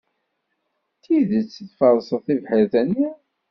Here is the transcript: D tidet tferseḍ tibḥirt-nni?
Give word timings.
D 0.95 0.99
tidet 1.03 1.49
tferseḍ 1.67 2.21
tibḥirt-nni? 2.25 3.07